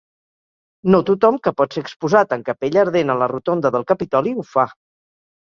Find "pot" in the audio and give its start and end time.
1.59-1.77